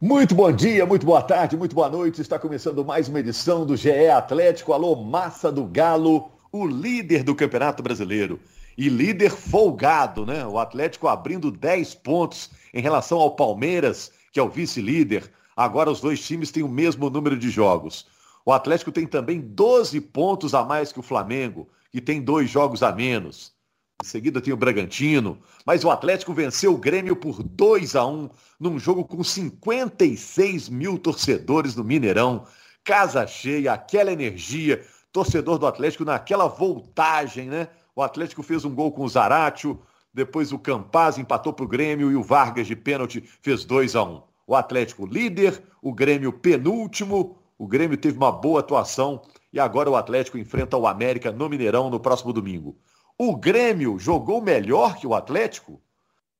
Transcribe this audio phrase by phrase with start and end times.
[0.00, 2.20] Muito bom dia, muito boa tarde, muito boa noite.
[2.20, 4.72] Está começando mais uma edição do GE Atlético.
[4.72, 8.38] Alô, Massa do Galo, o líder do Campeonato Brasileiro.
[8.76, 10.46] E líder folgado, né?
[10.46, 15.28] O Atlético abrindo 10 pontos em relação ao Palmeiras, que é o vice-líder.
[15.56, 18.06] Agora os dois times têm o mesmo número de jogos.
[18.46, 22.84] O Atlético tem também 12 pontos a mais que o Flamengo, que tem dois jogos
[22.84, 23.52] a menos.
[24.00, 28.30] Em seguida tem o Bragantino, mas o Atlético venceu o Grêmio por 2 a 1
[28.60, 32.46] num jogo com 56 mil torcedores no Mineirão.
[32.84, 37.66] Casa cheia, aquela energia, torcedor do Atlético naquela voltagem, né?
[37.96, 39.82] O Atlético fez um gol com o Zaratio,
[40.14, 44.04] depois o Campaz empatou para o Grêmio e o Vargas de pênalti fez 2 a
[44.04, 47.36] 1 O Atlético líder, o Grêmio penúltimo.
[47.58, 49.22] O Grêmio teve uma boa atuação
[49.52, 52.78] e agora o Atlético enfrenta o América no Mineirão no próximo domingo.
[53.20, 55.82] O Grêmio jogou melhor que o Atlético?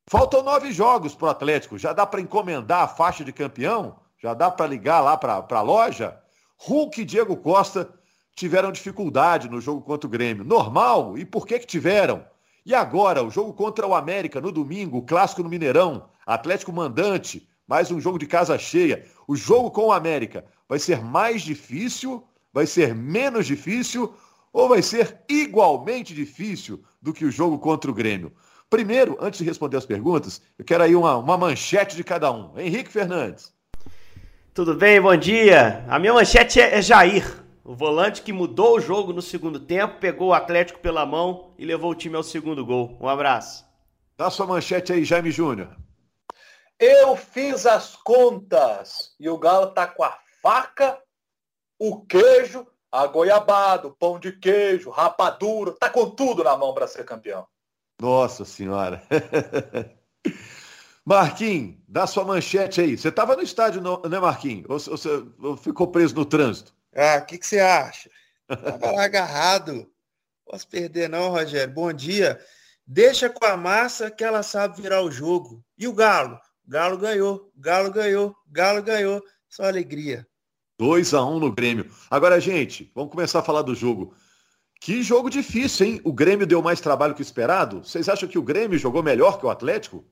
[0.08, 1.76] Faltam nove jogos para o Atlético.
[1.76, 3.96] Já dá para encomendar a faixa de campeão?
[4.16, 6.16] Já dá para ligar lá para a loja?
[6.56, 7.92] Hulk e Diego Costa
[8.36, 10.44] tiveram dificuldade no jogo contra o Grêmio.
[10.44, 11.18] Normal?
[11.18, 12.24] E por que, que tiveram?
[12.64, 17.48] E agora, o jogo contra o América no domingo, o clássico no Mineirão, Atlético mandante,
[17.66, 19.04] mais um jogo de casa cheia.
[19.26, 22.24] O jogo com o América vai ser mais difícil?
[22.52, 24.14] Vai ser menos difícil?
[24.52, 28.32] Ou vai ser igualmente difícil do que o jogo contra o Grêmio?
[28.70, 32.58] Primeiro, antes de responder as perguntas, eu quero aí uma, uma manchete de cada um.
[32.58, 33.52] Henrique Fernandes.
[34.52, 35.84] Tudo bem, bom dia.
[35.88, 40.00] A minha manchete é, é Jair, o volante que mudou o jogo no segundo tempo,
[40.00, 42.98] pegou o Atlético pela mão e levou o time ao segundo gol.
[43.00, 43.64] Um abraço.
[44.16, 45.76] Dá sua manchete aí, Jaime Júnior.
[46.78, 50.98] Eu fiz as contas e o Galo tá com a faca,
[51.78, 56.88] o queijo a goiabada, o pão de queijo, rapadura, tá com tudo na mão para
[56.88, 57.46] ser campeão.
[58.00, 59.02] Nossa senhora.
[61.04, 62.96] Marquinhos, dá sua manchete aí.
[62.96, 64.66] Você estava no estádio, né, Marquinhos?
[64.68, 65.08] Ou você
[65.62, 66.74] ficou preso no trânsito?
[66.94, 68.10] Ah, o que, que você acha?
[68.46, 69.90] Tava lá agarrado.
[70.44, 71.72] Posso perder não, Rogério.
[71.72, 72.38] Bom dia.
[72.86, 75.64] Deixa com a massa que ela sabe virar o jogo.
[75.76, 76.40] E o Galo?
[76.66, 79.22] O Galo ganhou, Galo ganhou, Galo ganhou.
[79.48, 80.26] Só alegria.
[80.78, 81.86] 2 a 1 no Grêmio.
[82.08, 84.14] Agora, gente, vamos começar a falar do jogo.
[84.80, 86.00] Que jogo difícil, hein?
[86.04, 87.82] O Grêmio deu mais trabalho que o esperado?
[87.84, 90.04] Vocês acham que o Grêmio jogou melhor que o Atlético?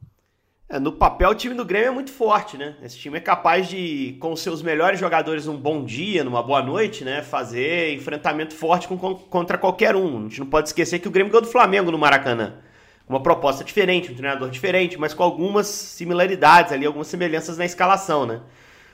[0.69, 2.75] É, no papel, o time do Grêmio é muito forte, né?
[2.83, 7.05] Esse time é capaz de, com seus melhores jogadores num bom dia, numa boa noite,
[7.05, 7.23] né?
[7.23, 10.19] Fazer enfrentamento forte com, contra qualquer um.
[10.19, 12.55] A gente não pode esquecer que o Grêmio ganhou do Flamengo no Maracanã.
[13.09, 18.27] Uma proposta diferente, um treinador diferente, mas com algumas similaridades ali, algumas semelhanças na escalação,
[18.27, 18.41] né?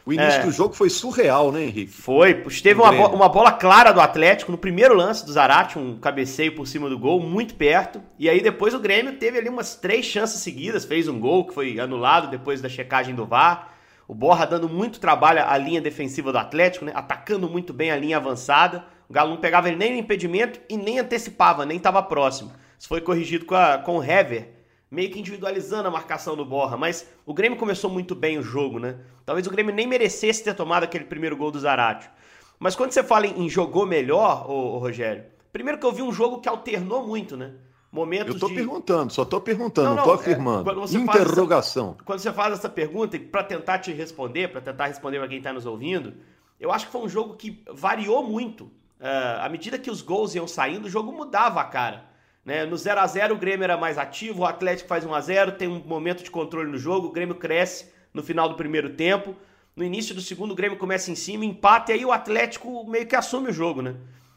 [0.05, 0.45] O início é.
[0.45, 1.93] do jogo foi surreal, né, Henrique?
[1.93, 2.35] Foi.
[2.61, 6.55] Teve uma, bo uma bola clara do Atlético no primeiro lance do Zarate, um cabeceio
[6.57, 8.03] por cima do gol, muito perto.
[8.19, 11.55] E aí depois o Grêmio teve ali umas três chances seguidas, fez um gol que
[11.55, 13.73] foi anulado depois da checagem do VAR.
[14.09, 16.93] O Borra dando muito trabalho à linha defensiva do Atlético, né?
[16.95, 18.85] atacando muito bem a linha avançada.
[19.09, 22.53] O Galo não pegava ele nem no impedimento e nem antecipava, nem estava próximo.
[22.79, 24.49] Isso foi corrigido com, a, com o Hever,
[24.93, 28.79] meio que individualizando a marcação do Borra, mas o Grêmio começou muito bem o jogo,
[28.79, 28.99] né?
[29.25, 32.11] Talvez o Grêmio nem merecesse ter tomado aquele primeiro gol do Zaratio.
[32.59, 36.13] Mas quando você fala em, jogou melhor, ô, ô, Rogério, primeiro que eu vi um
[36.13, 37.55] jogo que alternou muito, né?
[37.91, 38.55] Momentos eu tô de...
[38.55, 40.71] perguntando, só tô perguntando, não, não, não tô é, afirmando.
[40.71, 41.95] É, Interrogação.
[41.95, 45.39] Essa, quando você faz essa pergunta, para tentar te responder, para tentar responder para quem
[45.39, 46.13] está nos ouvindo,
[46.61, 48.65] eu acho que foi um jogo que variou muito.
[48.65, 52.12] Uh, à medida que os gols iam saindo, o jogo mudava a cara.
[52.45, 52.65] Né?
[52.67, 55.53] No 0 a 0 o Grêmio era mais ativo, o Atlético faz 1 a 0
[55.53, 59.37] tem um momento de controle no jogo, o Grêmio cresce no final do primeiro tempo.
[59.75, 63.07] No início do segundo, o Grêmio começa em cima, empata, e aí o Atlético meio
[63.07, 63.95] que assume o jogo, né?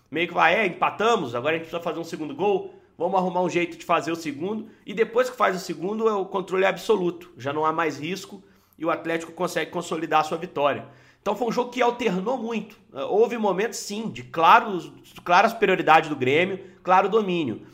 [0.09, 3.41] Meio que vai, é, empatamos, agora a gente precisa fazer um segundo gol, vamos arrumar
[3.41, 4.69] um jeito de fazer o segundo.
[4.85, 8.41] E depois que faz o segundo, é o controle absoluto, já não há mais risco
[8.77, 10.85] e o Atlético consegue consolidar a sua vitória.
[11.22, 12.77] Então foi um jogo que alternou muito.
[13.09, 14.93] Houve momentos, sim, de claro,
[15.23, 17.66] clara superioridade do Grêmio, claro domínio.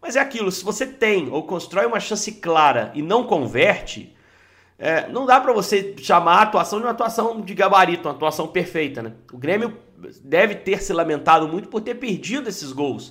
[0.00, 4.14] Mas é aquilo, se você tem ou constrói uma chance clara e não converte,
[4.78, 8.48] é, não dá para você chamar a atuação de uma atuação de gabarito, uma atuação
[8.48, 9.12] perfeita, né?
[9.30, 9.76] O Grêmio
[10.24, 13.08] deve ter se lamentado muito por ter perdido esses gols,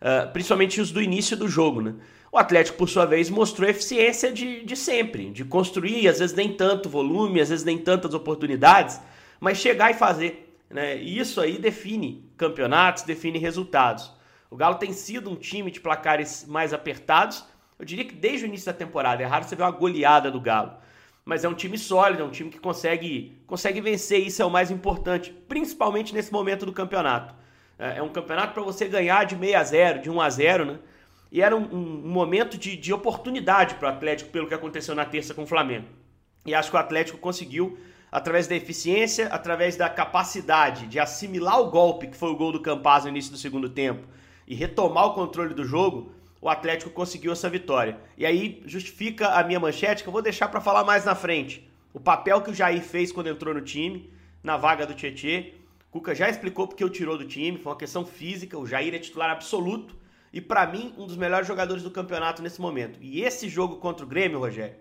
[0.00, 1.94] uh, principalmente os do início do jogo, né?
[2.32, 6.52] O Atlético, por sua vez, mostrou eficiência de, de sempre, de construir, às vezes nem
[6.52, 9.00] tanto volume, às vezes nem tantas oportunidades,
[9.40, 10.56] mas chegar e fazer.
[10.70, 10.96] Né?
[10.96, 14.12] E isso aí define campeonatos, define resultados.
[14.50, 17.44] O Galo tem sido um time de placares mais apertados.
[17.78, 19.22] Eu diria que desde o início da temporada.
[19.22, 20.72] É raro você ver uma goleada do Galo.
[21.24, 24.26] Mas é um time sólido, é um time que consegue, consegue vencer.
[24.26, 27.34] Isso é o mais importante, principalmente nesse momento do campeonato.
[27.78, 30.64] É, é um campeonato para você ganhar de 6 a 0 de 1 a 0
[30.64, 30.78] né?
[31.30, 35.04] E era um, um momento de, de oportunidade para o Atlético, pelo que aconteceu na
[35.04, 35.86] terça com o Flamengo.
[36.44, 37.78] E acho que o Atlético conseguiu
[38.10, 42.60] através da eficiência, através da capacidade de assimilar o golpe, que foi o gol do
[42.60, 44.08] Campaz no início do segundo tempo,
[44.50, 48.00] e retomar o controle do jogo, o Atlético conseguiu essa vitória.
[48.18, 51.70] E aí justifica a minha manchete, que eu vou deixar para falar mais na frente.
[51.94, 54.12] O papel que o Jair fez quando entrou no time,
[54.42, 55.54] na vaga do Tietê.
[55.92, 58.58] Cuca já explicou porque o tirou do time, foi uma questão física.
[58.58, 59.94] O Jair é titular absoluto
[60.32, 62.98] e, para mim, um dos melhores jogadores do campeonato nesse momento.
[63.00, 64.74] E esse jogo contra o Grêmio, Rogério,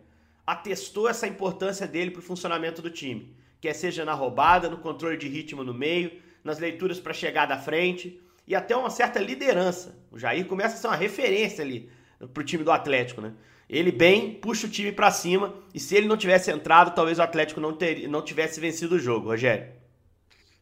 [0.47, 3.35] atestou essa importância dele para o funcionamento do time.
[3.61, 6.11] Quer seja na roubada, no controle de ritmo no meio,
[6.43, 8.19] nas leituras para chegar da frente
[8.49, 9.95] e até uma certa liderança.
[10.11, 11.89] O Jair começa a ser uma referência ali
[12.33, 13.33] pro time do Atlético, né?
[13.69, 17.21] Ele bem puxa o time para cima e se ele não tivesse entrado, talvez o
[17.21, 19.67] Atlético não, ter, não tivesse vencido o jogo, Rogério.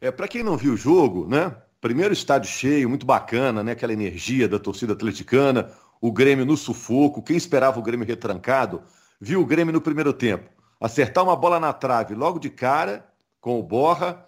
[0.01, 1.55] É, para quem não viu o jogo, né?
[1.79, 3.71] Primeiro estádio cheio, muito bacana, né?
[3.71, 8.83] Aquela energia da torcida atleticana, o Grêmio no sufoco, quem esperava o Grêmio retrancado,
[9.21, 10.49] viu o Grêmio no primeiro tempo
[10.79, 13.07] acertar uma bola na trave logo de cara
[13.41, 14.25] com o Borra,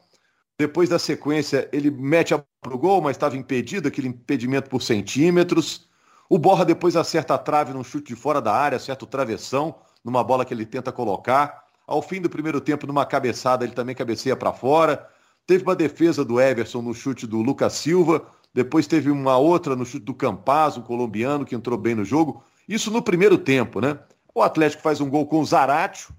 [0.60, 5.88] depois da sequência, ele mete a pro gol, mas estava impedido, aquele impedimento por centímetros.
[6.30, 9.76] O Borra depois acerta a trave num chute de fora da área, acerta o travessão,
[10.04, 11.64] numa bola que ele tenta colocar.
[11.88, 15.08] Ao fim do primeiro tempo, numa cabeçada, ele também cabeceia para fora.
[15.48, 18.28] Teve uma defesa do Everson no chute do Lucas Silva.
[18.54, 22.44] Depois teve uma outra no chute do Campaz, um colombiano que entrou bem no jogo.
[22.68, 23.98] Isso no primeiro tempo, né?
[24.36, 26.14] O Atlético faz um gol com o Zaratio,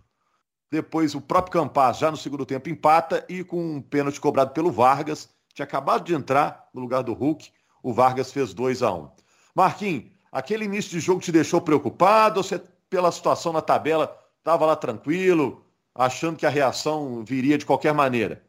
[0.71, 4.71] depois o próprio Campaz, já no segundo tempo, empata e com um pênalti cobrado pelo
[4.71, 7.51] Vargas, tinha acabado de entrar no lugar do Hulk,
[7.83, 9.11] o Vargas fez 2 a 1 um.
[9.55, 14.65] Marquinhos, aquele início de jogo te deixou preocupado ou você, pela situação na tabela, estava
[14.65, 18.45] lá tranquilo, achando que a reação viria de qualquer maneira?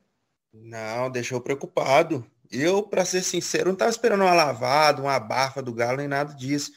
[0.53, 2.25] Não, deixou preocupado.
[2.51, 6.33] Eu, para ser sincero, não estava esperando uma lavada, uma barfa do Galo, nem nada
[6.33, 6.71] disso.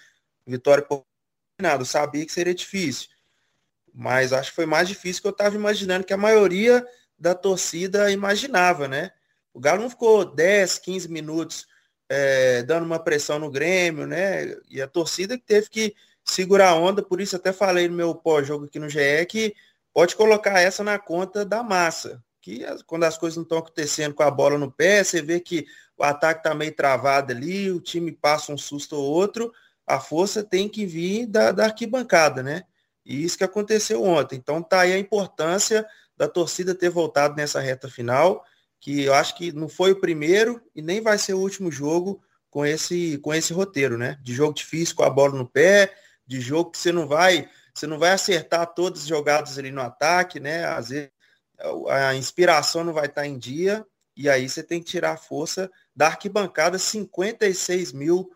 [0.46, 1.04] Vitória por
[1.60, 3.13] nada, eu sabia que seria difícil
[3.94, 6.84] mas acho que foi mais difícil que eu estava imaginando que a maioria
[7.16, 9.12] da torcida imaginava, né?
[9.52, 11.66] O Galo não ficou 10, 15 minutos
[12.08, 14.56] é, dando uma pressão no Grêmio, né?
[14.68, 15.94] E a torcida que teve que
[16.24, 19.54] segurar a onda, por isso até falei no meu pós-jogo aqui no GE que
[19.92, 22.20] pode colocar essa na conta da massa.
[22.40, 25.66] Que quando as coisas não estão acontecendo com a bola no pé, você vê que
[25.96, 29.52] o ataque está meio travado ali, o time passa um susto ou outro,
[29.86, 32.64] a força tem que vir da, da arquibancada, né?
[33.04, 34.36] E isso que aconteceu ontem.
[34.36, 35.86] Então tá aí a importância
[36.16, 38.44] da torcida ter voltado nessa reta final,
[38.80, 42.22] que eu acho que não foi o primeiro e nem vai ser o último jogo
[42.50, 44.18] com esse com esse roteiro, né?
[44.22, 45.92] De jogo difícil com a bola no pé,
[46.26, 49.80] de jogo que você não vai você não vai acertar todas as jogadas ali no
[49.80, 50.64] ataque, né?
[50.64, 51.10] Às vezes
[51.88, 53.84] a inspiração não vai estar em dia
[54.16, 58.30] e aí você tem que tirar a força da arquibancada 56 mil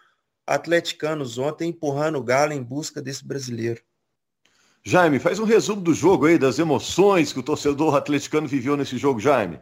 [0.46, 3.82] atleticanos ontem empurrando o Galo em busca desse brasileiro.
[4.88, 8.96] Jaime, faz um resumo do jogo aí, das emoções que o torcedor atleticano viveu nesse
[8.96, 9.60] jogo, Jaime.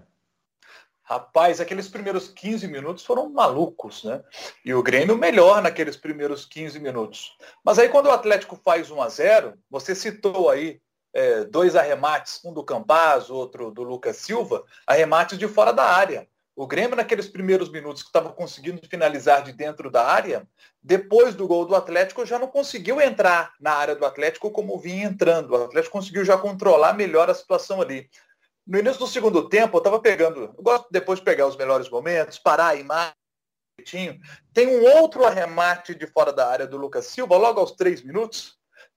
[1.02, 4.22] Rapaz, aqueles primeiros 15 minutos foram malucos, né?
[4.64, 7.36] E o Grêmio melhor naqueles primeiros 15 minutos.
[7.64, 10.80] Mas aí quando o Atlético faz 1 a 0 você citou aí
[11.12, 16.28] é, dois arremates, um do Campaz, outro do Lucas Silva, arremates de fora da área.
[16.56, 20.48] O Grêmio, naqueles primeiros minutos que estava conseguindo finalizar de dentro da área,
[20.82, 25.04] depois do gol do Atlético, já não conseguiu entrar na área do Atlético como vinha
[25.04, 25.50] entrando.
[25.50, 28.08] O Atlético conseguiu já controlar melhor a situação ali.
[28.66, 31.90] No início do segundo tempo, eu estava pegando, eu gosto depois de pegar os melhores
[31.90, 33.14] momentos, parar a imagem.
[34.54, 38.55] Tem um outro arremate de fora da área do Lucas Silva, logo aos três minutos,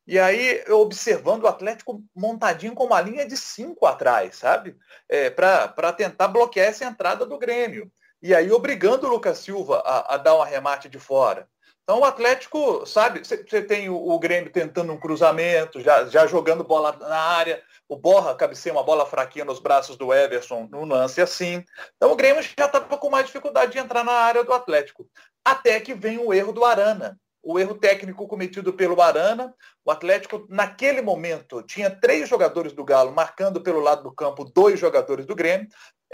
[0.09, 4.75] e aí, eu observando o Atlético montadinho com uma linha de cinco atrás, sabe?
[5.07, 7.91] É, para tentar bloquear essa entrada do Grêmio.
[8.19, 11.47] E aí, obrigando o Lucas Silva a, a dar um arremate de fora.
[11.83, 16.63] Então, o Atlético, sabe, você tem o, o, Grêmio tentando um cruzamento, já, já jogando
[16.63, 17.61] bola na área.
[17.87, 21.63] O Borra cabeceia uma bola fraquinha nos braços do Everson num lance assim.
[21.97, 25.07] Então, o Grêmio já estava com mais dificuldade de entrar na área do Atlético.
[25.45, 29.53] Até que vem o erro do Arana o erro técnico cometido pelo Arana.
[29.85, 34.79] O Atlético, naquele momento, tinha três jogadores do Galo marcando pelo lado do campo dois
[34.79, 35.67] jogadores do Grêmio.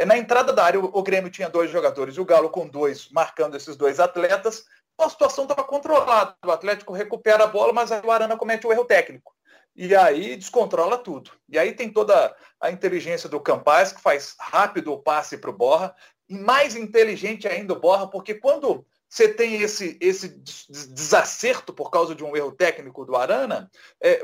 [0.05, 3.75] Na entrada da área, o Grêmio tinha dois jogadores o Galo com dois marcando esses
[3.75, 4.65] dois atletas.
[4.98, 6.36] A situação estava controlada.
[6.46, 9.34] O Atlético recupera a bola, mas o Arana comete o erro técnico.
[9.75, 11.32] E aí descontrola tudo.
[11.50, 15.53] E aí tem toda a inteligência do Campaz, que faz rápido o passe para o
[15.53, 15.94] Borra.
[16.29, 22.13] E mais inteligente ainda o Borra, porque quando você tem esse, esse desacerto por causa
[22.13, 23.72] de um erro técnico do Arana.
[24.03, 24.22] É,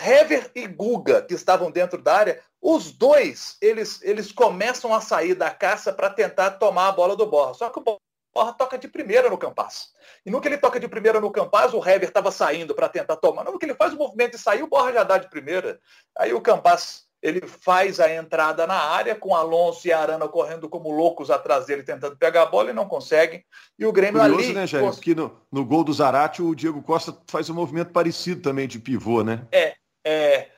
[0.00, 5.34] Hever e Guga, que estavam dentro da área, os dois, eles, eles começam a sair
[5.34, 7.52] da caça para tentar tomar a bola do Borra.
[7.52, 8.00] Só que o
[8.32, 9.92] Borra toca de primeira no Campas.
[10.24, 13.16] E no que ele toca de primeira no Campas, o Hever estava saindo para tentar
[13.16, 13.42] tomar.
[13.42, 15.80] No que ele faz o movimento e sair, o Borra já dá de primeira.
[16.16, 20.90] Aí o Campas ele faz a entrada na área com Alonso e Arana correndo como
[20.90, 23.44] loucos atrás dele tentando pegar a bola e não conseguem.
[23.78, 24.54] E o Grêmio Curioso, ali.
[24.54, 24.84] né, Jair?
[24.84, 24.96] Cons...
[24.96, 28.78] Porque no, no gol do Zarate o Diego Costa faz um movimento parecido também de
[28.78, 29.46] pivô, né?
[29.52, 30.48] É, é.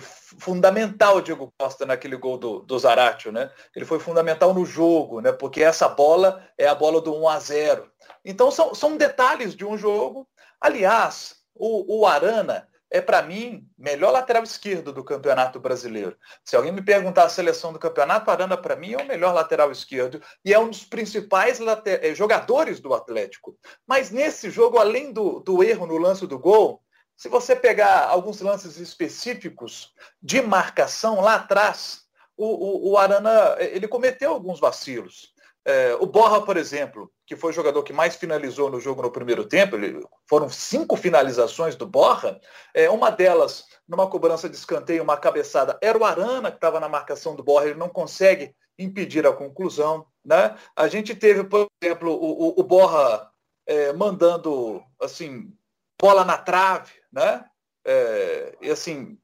[0.00, 3.52] Fundamental o Diego Costa naquele gol do, do Zaratio, né?
[3.76, 5.30] Ele foi fundamental no jogo, né?
[5.30, 7.90] Porque essa bola é a bola do 1 a 0.
[8.24, 10.26] Então são, são detalhes de um jogo.
[10.60, 16.16] Aliás, o, o Arana é, para mim, melhor lateral esquerdo do Campeonato Brasileiro.
[16.44, 19.70] Se alguém me perguntar a seleção do campeonato, Arana, para mim, é o melhor lateral
[19.70, 23.56] esquerdo e é um dos principais eh, jogadores do Atlético.
[23.86, 26.82] Mas nesse jogo, além do, do erro no lance do gol,
[27.16, 32.02] se você pegar alguns lances específicos de marcação lá atrás,
[32.36, 35.32] o, o, o Arana ele cometeu alguns vacilos.
[35.64, 39.10] É, o Borra, por exemplo, que foi o jogador que mais finalizou no jogo no
[39.12, 42.40] primeiro tempo, ele, foram cinco finalizações do Borra,
[42.74, 46.88] é, uma delas numa cobrança de escanteio, uma cabeçada, era o Arana que estava na
[46.88, 50.04] marcação do Borra, ele não consegue impedir a conclusão.
[50.24, 50.56] Né?
[50.74, 53.30] A gente teve, por exemplo, o, o, o Borra
[53.64, 55.56] é, mandando assim,
[56.02, 57.44] bola na trave, né?
[57.84, 59.16] É, e assim,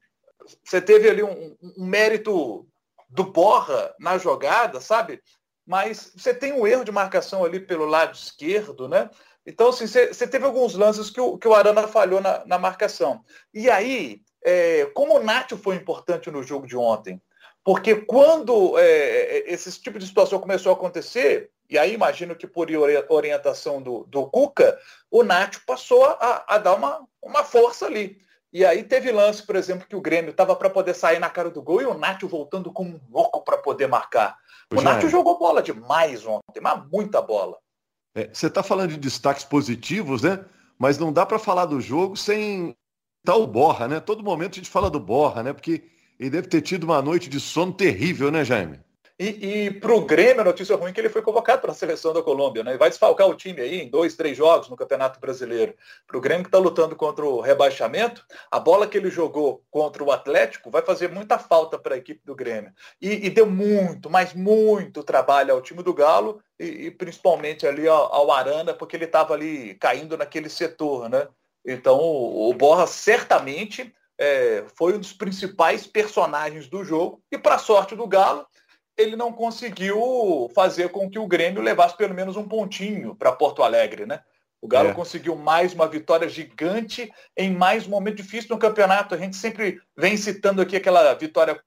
[0.63, 2.65] você teve ali um, um, mérito
[3.09, 5.21] do Borra na jogada, sabe?
[5.67, 9.09] Mas você tem um erro de marcação ali pelo lado esquerdo, né?
[9.45, 12.57] Então, assim, você, você teve alguns lances que o, que o Arana falhou na, na
[12.57, 13.23] marcação.
[13.53, 17.21] E aí, é, como o Nacho foi importante no jogo de ontem?
[17.63, 22.69] Porque quando é, esse tipo de situação começou a acontecer, e aí imagino que por
[23.09, 24.79] orientação do, do Cuca,
[25.11, 28.21] o Nacho passou a, a dar uma, uma força ali.
[28.51, 31.49] E aí teve lance, por exemplo, que o Grêmio estava para poder sair na cara
[31.49, 34.37] do gol e o Nacho voltando como um louco para poder marcar.
[34.73, 37.57] O Nacho jogou bola demais ontem, mas muita bola.
[38.15, 40.43] É, você está falando de destaques positivos, né?
[40.79, 42.75] Mas não dá para falar do jogo sem
[43.27, 43.99] o Borra, né?
[43.99, 45.53] Todo momento a gente fala do Borra, né?
[45.53, 45.83] Porque
[46.19, 48.79] ele deve ter tido uma noite de sono terrível, né, Jaime?
[49.19, 51.75] E, e para o Grêmio, a notícia ruim é que ele foi convocado para a
[51.75, 52.75] seleção da Colômbia, né?
[52.75, 55.73] E vai desfalcar o time aí em dois, três jogos no Campeonato Brasileiro.
[56.05, 60.03] Para o Grêmio que está lutando contra o rebaixamento, a bola que ele jogou contra
[60.03, 62.71] o Atlético vai fazer muita falta para a equipe do Grêmio.
[63.01, 67.87] E, e, deu muito, mas muito trabalho ao time do Galo e, e principalmente ali
[67.87, 71.27] ao, ao, Arana, porque ele estava ali caindo naquele setor, né?
[71.65, 77.57] Então o, o Borra certamente é, foi um dos principais personagens do jogo e para
[77.57, 78.45] sorte do Galo
[78.97, 83.61] ele não conseguiu fazer com que o Grêmio levasse pelo menos um pontinho para Porto
[83.61, 84.21] Alegre, né?
[84.59, 84.93] O Galo é.
[84.93, 89.13] conseguiu mais uma vitória gigante em mais um momento difícil no campeonato.
[89.13, 91.61] A gente sempre vem citando aqui aquela vitória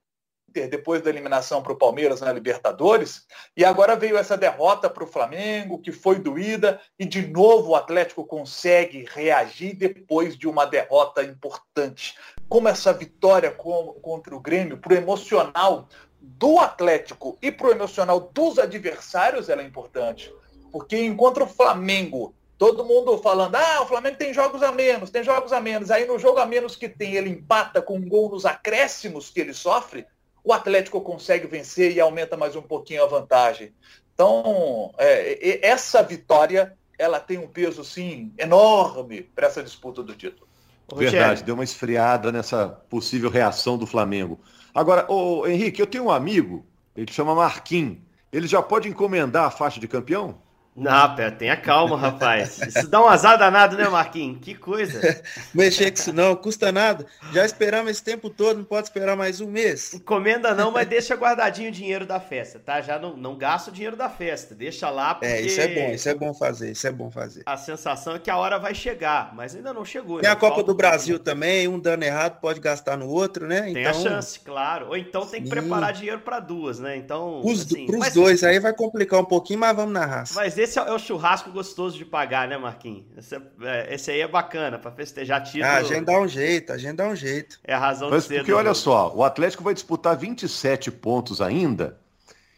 [0.53, 3.25] depois da eliminação para o Palmeiras na Libertadores,
[3.57, 7.77] e agora veio essa derrota para o Flamengo, que foi doída, e de novo o
[7.77, 12.17] Atlético consegue reagir depois de uma derrota importante.
[12.49, 15.89] Como essa vitória contra o Grêmio, para o emocional
[16.21, 20.33] do Atlético e para o emocional dos adversários ela é importante.
[20.71, 25.25] Porque enquanto o Flamengo, todo mundo falando, ah, o Flamengo tem jogos a menos, tem
[25.25, 25.91] jogos a menos.
[25.91, 29.41] Aí no jogo a menos que tem, ele empata com um gol nos acréscimos que
[29.41, 30.07] ele sofre,
[30.45, 33.75] o Atlético consegue vencer e aumenta mais um pouquinho a vantagem.
[34.15, 40.49] Então, é, essa vitória, ela tem um peso, sim, enorme para essa disputa do título.
[40.95, 44.39] Verdade, deu uma esfriada nessa possível reação do Flamengo.
[44.75, 46.65] Agora, ô, Henrique, eu tenho um amigo,
[46.97, 47.99] ele chama Marquinhos.
[48.33, 50.41] Ele já pode encomendar a faixa de campeão?
[50.81, 52.59] Não, pera, tenha calma, rapaz.
[52.59, 54.39] Isso dá um azar danado, né, Marquinhos?
[54.41, 55.23] Que coisa.
[55.53, 57.05] Mexer com isso não, custa nada.
[57.33, 59.93] Já esperamos esse tempo todo, não pode esperar mais um mês.
[59.93, 62.81] Encomenda não, mas deixa guardadinho o dinheiro da festa, tá?
[62.81, 65.27] Já não, não gasta o dinheiro da festa, deixa lá porque...
[65.27, 67.43] É, isso é bom, isso é bom fazer, isso é bom fazer.
[67.45, 70.21] A sensação é que a hora vai chegar, mas ainda não chegou.
[70.21, 70.33] Tem né?
[70.33, 73.63] a Copa do Brasil também, um dando errado pode gastar no outro, né?
[73.63, 73.91] Tem então...
[73.91, 74.89] a chance, claro.
[74.89, 75.55] Ou então tem que Sim.
[75.55, 76.97] preparar dinheiro para duas, né?
[76.97, 78.15] Então, Os, assim, pros mas...
[78.15, 80.35] dois, aí vai complicar um pouquinho, mas vamos na raça.
[80.35, 83.05] Mas esse é o churrasco gostoso de pagar, né, Marquinhos?
[83.17, 85.65] Esse, é, esse aí é bacana, para festejar título.
[85.65, 87.59] Ah, a gente dá um jeito, a gente dá um jeito.
[87.65, 88.35] É a razão Mas de ser.
[88.39, 91.99] Porque olha só, o Atlético vai disputar 27 pontos ainda,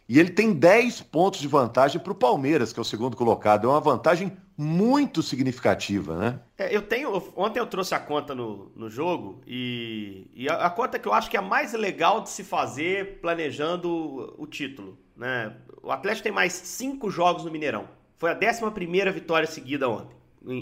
[0.09, 3.67] e ele tem 10 pontos de vantagem para o Palmeiras, que é o segundo colocado.
[3.67, 6.41] É uma vantagem muito significativa, né?
[6.59, 7.11] É, eu tenho.
[7.35, 11.13] Ontem eu trouxe a conta no, no jogo e, e a, a, conta que eu
[11.13, 14.99] acho que é a mais legal de se fazer planejando o, o título.
[15.17, 15.55] Né?
[15.83, 17.89] O Atlético tem mais cinco jogos no Mineirão.
[18.23, 20.15] Foi a 11 vitória seguida ontem,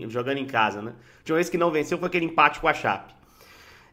[0.09, 0.95] jogando em casa, né?
[1.23, 3.15] De uma vez que não venceu foi aquele empate com a Chape.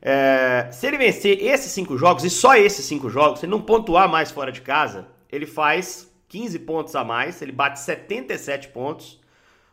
[0.01, 3.61] É, se ele vencer esses cinco jogos, e só esses cinco jogos, se ele não
[3.61, 9.19] pontuar mais fora de casa, ele faz 15 pontos a mais, ele bate 77 pontos.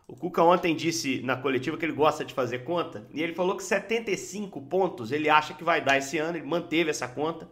[0.09, 3.57] O Cuca ontem disse na coletiva que ele gosta de fazer conta, e ele falou
[3.57, 7.49] que 75 pontos ele acha que vai dar esse ano, ele manteve essa conta.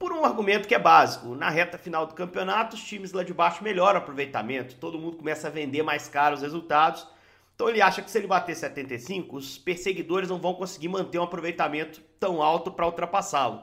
[0.00, 1.34] Por um argumento que é básico.
[1.34, 5.18] Na reta final do campeonato, os times lá de baixo melhoram o aproveitamento, todo mundo
[5.18, 7.06] começa a vender mais caro os resultados.
[7.54, 11.24] Então ele acha que se ele bater 75, os perseguidores não vão conseguir manter um
[11.24, 13.62] aproveitamento tão alto para ultrapassá-lo.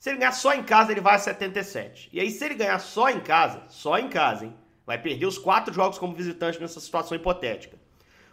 [0.00, 2.10] Se ele ganhar só em casa, ele vai a 77.
[2.12, 4.54] E aí, se ele ganhar só em casa, só em casa, hein?
[4.84, 7.78] Vai perder os quatro jogos como visitante nessa situação hipotética.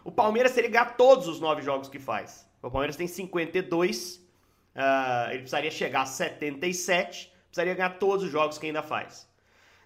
[0.02, 4.16] O Palmeiras, se ele ganhar todos os nove jogos que faz, o Palmeiras tem 52,
[4.16, 9.26] uh, ele precisaria chegar a 77 precisaria ganhar todos os jogos que ainda faz.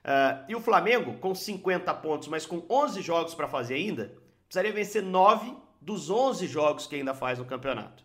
[0.04, 4.12] Uh, e o Flamengo, com 50 pontos, mas com 11 jogos para fazer ainda,
[4.46, 8.02] precisaria vencer 9 dos 11 jogos que ainda faz no campeonato.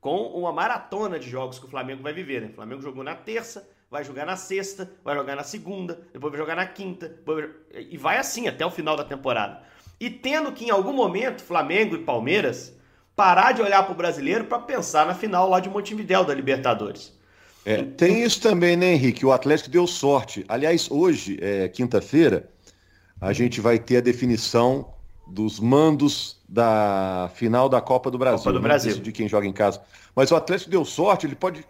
[0.00, 2.42] Com uma maratona de jogos que o Flamengo vai viver.
[2.42, 2.48] Né?
[2.48, 6.40] O Flamengo jogou na terça, vai jogar na sexta, vai jogar na segunda, depois vai
[6.40, 7.50] jogar na quinta, depois...
[7.72, 9.62] e vai assim até o final da temporada.
[10.00, 12.76] E tendo que em algum momento Flamengo e Palmeiras
[13.14, 17.16] parar de olhar para o brasileiro para pensar na final lá de Montevidéu da Libertadores.
[17.64, 19.24] É, tem isso também, né, Henrique?
[19.24, 20.44] O Atlético deu sorte.
[20.48, 22.48] Aliás, hoje, é, quinta-feira,
[23.20, 24.92] a gente vai ter a definição
[25.26, 28.38] dos mandos da final da Copa do Brasil.
[28.38, 28.98] Copa do Brasil.
[28.98, 29.80] De quem joga em casa.
[30.14, 31.64] Mas o Atlético deu sorte, ele pode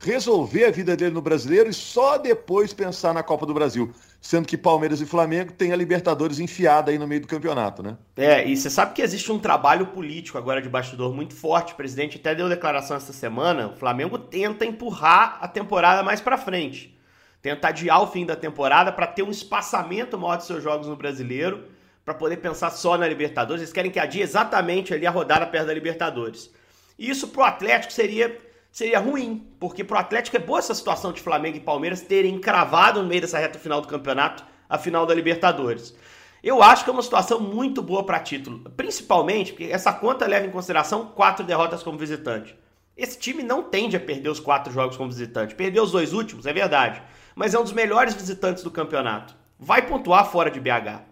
[0.00, 3.92] resolver a vida dele no brasileiro e só depois pensar na Copa do Brasil.
[4.20, 7.96] Sendo que Palmeiras e Flamengo têm a Libertadores enfiada aí no meio do campeonato, né?
[8.16, 11.72] É, e você sabe que existe um trabalho político agora de bastidor muito forte.
[11.74, 13.68] O presidente até deu declaração essa semana.
[13.68, 16.98] O Flamengo tenta empurrar a temporada mais para frente.
[17.42, 20.96] Tenta adiar o fim da temporada para ter um espaçamento maior de seus jogos no
[20.96, 21.64] brasileiro,
[22.04, 23.62] para poder pensar só na Libertadores.
[23.62, 26.50] Eles querem que adie exatamente ali a rodada perto da Libertadores.
[26.98, 31.20] E isso pro Atlético seria seria ruim, porque pro Atlético é boa essa situação de
[31.20, 35.14] Flamengo e Palmeiras terem cravado no meio dessa reta final do campeonato a final da
[35.14, 35.94] Libertadores.
[36.42, 40.46] Eu acho que é uma situação muito boa para título, principalmente porque essa conta leva
[40.46, 42.56] em consideração quatro derrotas como visitante.
[42.96, 45.54] Esse time não tende a perder os quatro jogos como visitante.
[45.54, 47.02] Perdeu os dois últimos, é verdade,
[47.34, 49.34] mas é um dos melhores visitantes do campeonato.
[49.58, 51.02] Vai pontuar fora de BH.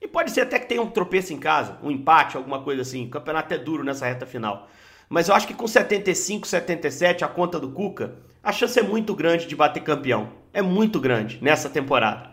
[0.00, 3.06] E pode ser até que tenha um tropeço em casa, um empate, alguma coisa assim.
[3.06, 4.68] O campeonato é duro nessa reta final.
[5.08, 9.14] Mas eu acho que com 75, 77, a conta do Cuca, a chance é muito
[9.14, 10.28] grande de bater campeão.
[10.52, 12.30] É muito grande nessa temporada.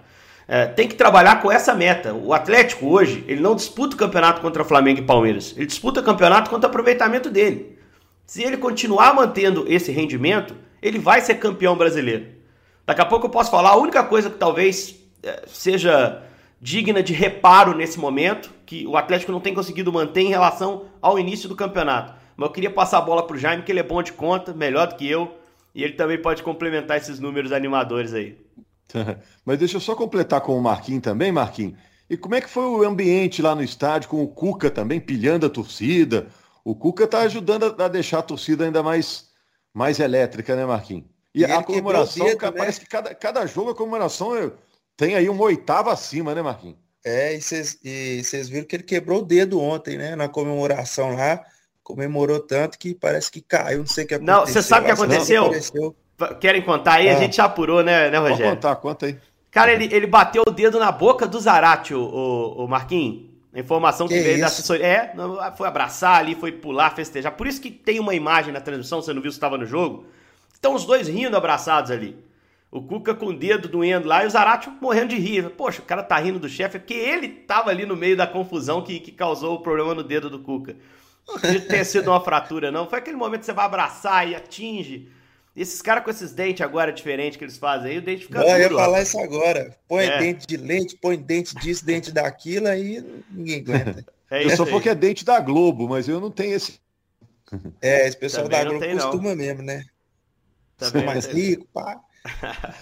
[0.47, 2.13] É, tem que trabalhar com essa meta.
[2.13, 5.53] O Atlético hoje, ele não disputa o campeonato contra Flamengo e Palmeiras.
[5.55, 7.77] Ele disputa o campeonato contra o aproveitamento dele.
[8.25, 12.27] Se ele continuar mantendo esse rendimento, ele vai ser campeão brasileiro.
[12.85, 16.21] Daqui a pouco eu posso falar a única coisa que talvez é, seja
[16.61, 21.17] digna de reparo nesse momento, que o Atlético não tem conseguido manter em relação ao
[21.17, 22.13] início do campeonato.
[22.37, 24.87] Mas eu queria passar a bola pro Jaime, que ele é bom de conta, melhor
[24.87, 25.37] do que eu.
[25.73, 28.37] E ele também pode complementar esses números animadores aí.
[29.45, 31.77] Mas deixa eu só completar com o Marquinhos também, Marquinhos.
[32.09, 35.45] E como é que foi o ambiente lá no estádio com o Cuca também pilhando
[35.45, 36.27] a torcida?
[36.63, 39.29] O Cuca tá ajudando a deixar a torcida ainda mais,
[39.73, 41.05] mais elétrica, né, Marquinhos?
[41.33, 42.85] E, e a comemoração, dedo, parece né?
[42.85, 44.53] que cada, cada jogo a comemoração
[44.95, 46.77] tem aí uma oitava acima, né, Marquinhos?
[47.03, 51.43] É, e vocês viram que ele quebrou o dedo ontem, né, na comemoração lá
[51.85, 54.39] comemorou tanto que parece que caiu, não sei o que aconteceu.
[54.39, 55.95] Não, você sabe o que aconteceu?
[56.41, 57.09] Querem contar aí?
[57.09, 58.43] A gente já apurou, né, né Rogério?
[58.43, 59.17] Pode contar, conta aí.
[59.51, 63.29] Cara, ele, ele bateu o dedo na boca do Zarate, o, o, o Marquinhos.
[63.53, 64.41] A informação que, que veio isso?
[64.41, 64.85] da assessoria.
[64.85, 65.13] É,
[65.55, 67.31] foi abraçar ali, foi pular, festejar.
[67.31, 70.07] Por isso que tem uma imagem na transmissão, você não viu se estava no jogo.
[70.51, 72.17] Estão os dois rindo abraçados ali.
[72.71, 75.49] O Cuca com o dedo doendo lá e o Zarate morrendo de rir.
[75.51, 78.25] Poxa, o cara tá rindo do chefe, é porque ele tava ali no meio da
[78.25, 80.75] confusão que, que causou o problema no dedo do Cuca.
[81.27, 82.87] Não acredito ter sido uma fratura, não.
[82.87, 85.09] Foi aquele momento que você vai abraçar e atinge.
[85.55, 88.47] Esses caras com esses dentes agora diferentes que eles fazem aí, o dente fica não.
[88.49, 89.75] Eu ia falar isso agora.
[89.87, 90.17] Põe é.
[90.19, 94.05] dente de leite, põe dente disso, dente daquilo, aí ninguém aguenta.
[94.27, 96.79] É eu só for que é dente da Globo, mas eu não tenho esse.
[97.79, 99.35] É, esse pessoal Também da Globo tem, costuma não.
[99.35, 99.85] mesmo, né?
[100.77, 102.01] Também Sou mais rico, pá.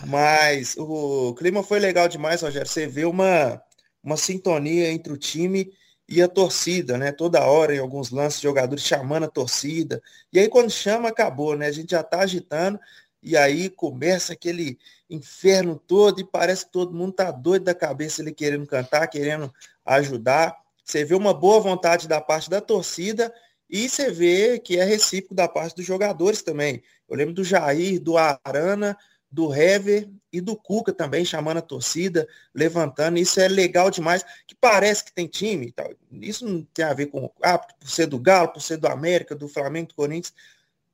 [0.08, 2.68] mas o clima foi legal demais, Rogério.
[2.68, 3.62] Você vê uma,
[4.02, 5.70] uma sintonia entre o time
[6.08, 7.12] e a torcida, né?
[7.12, 10.02] Toda hora, em alguns lances, jogadores chamando a torcida.
[10.32, 11.68] E aí, quando chama, acabou, né?
[11.68, 12.80] A gente já está agitando,
[13.22, 14.78] e aí começa aquele
[15.10, 19.54] inferno todo, e parece que todo mundo tá doido da cabeça ele querendo cantar, querendo
[19.86, 20.56] ajudar.
[20.84, 23.34] Você vê uma boa vontade da parte da torcida
[23.70, 26.84] e você vê que é recíproco da parte dos jogadores também.
[27.08, 28.98] Eu lembro do Jair, do Arana,
[29.34, 33.18] do Hever e do Cuca também, chamando a torcida, levantando.
[33.18, 35.72] Isso é legal demais, que parece que tem time.
[35.72, 35.92] Tal.
[36.12, 39.34] Isso não tem a ver com ah, por ser do Galo, por ser do América,
[39.34, 40.36] do Flamengo, do Corinthians.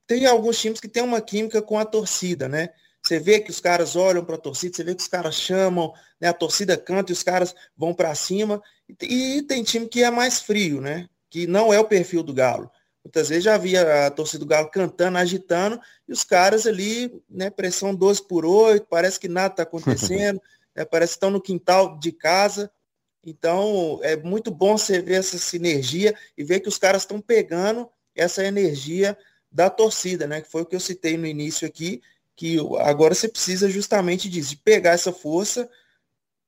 [0.08, 2.70] Tem alguns times que tem uma química com a torcida, né?
[3.04, 5.94] Você vê que os caras olham para a torcida, você vê que os caras chamam,
[6.20, 6.30] né?
[6.30, 8.62] a torcida canta e os caras vão para cima.
[9.02, 11.10] E, e tem time que é mais frio, né?
[11.30, 12.72] Que não é o perfil do Galo.
[13.04, 17.50] Muitas vezes já via a torcida do Galo cantando, agitando, e os caras ali, né,
[17.50, 20.42] pressão 12 por 8, parece que nada está acontecendo,
[20.76, 22.70] né, parece que estão no quintal de casa.
[23.26, 27.90] Então, é muito bom você ver essa sinergia e ver que os caras estão pegando
[28.16, 29.18] essa energia
[29.52, 30.42] da torcida, né?
[30.42, 32.02] Que foi o que eu citei no início aqui,
[32.36, 35.70] que agora você precisa justamente disso, de pegar essa força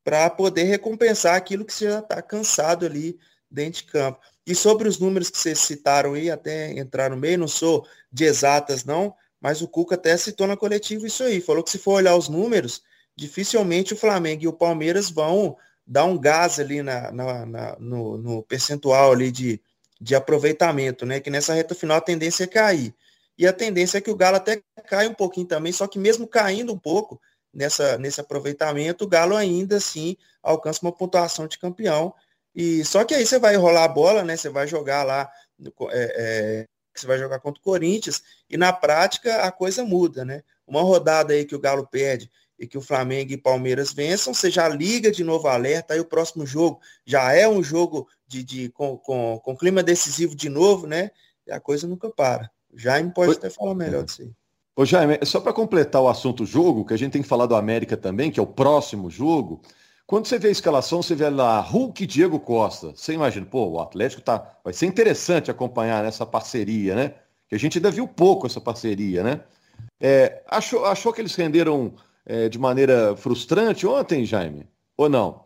[0.03, 4.19] para poder recompensar aquilo que você já está cansado ali dentro de campo.
[4.45, 8.25] E sobre os números que vocês citaram aí, até entrar no meio, não sou de
[8.25, 11.93] exatas não, mas o Cuca até citou na coletiva isso aí, falou que se for
[11.93, 12.83] olhar os números,
[13.15, 18.17] dificilmente o Flamengo e o Palmeiras vão dar um gás ali na, na, na no,
[18.17, 19.61] no, percentual ali de,
[19.99, 21.19] de aproveitamento, né?
[21.19, 22.95] Que nessa reta final a tendência é cair.
[23.37, 26.27] E a tendência é que o Galo até caia um pouquinho também, só que mesmo
[26.27, 27.19] caindo um pouco
[27.53, 32.13] nessa, nesse aproveitamento, o Galo ainda assim alcança uma pontuação de campeão.
[32.53, 34.35] E só que aí você vai rolar a bola, né?
[34.35, 39.43] Você vai jogar lá, é, é, você vai jogar contra o Corinthians, e na prática
[39.43, 40.43] a coisa muda, né?
[40.67, 44.51] Uma rodada aí que o Galo perde e que o Flamengo e Palmeiras vençam, você
[44.51, 48.69] já liga de novo alerta, aí o próximo jogo já é um jogo de, de
[48.69, 51.09] com, com, com clima decisivo de novo, né?
[51.47, 52.51] E a coisa nunca para.
[52.73, 54.31] Jaime pode até falar melhor disso aí.
[54.75, 57.55] Ô Jaime, só para completar o assunto jogo, que a gente tem que falar do
[57.55, 59.61] América também, que é o próximo jogo.
[60.11, 62.87] Quando você vê a escalação, você vê lá Hulk e Diego Costa.
[62.93, 64.59] Você imagina, pô, o Atlético tá.
[64.61, 67.13] Vai ser interessante acompanhar essa parceria, né?
[67.47, 69.39] Que a gente ainda viu pouco essa parceria, né?
[70.01, 71.95] É, achou, achou que eles renderam
[72.25, 74.67] é, de maneira frustrante ontem, Jaime?
[74.97, 75.45] Ou não?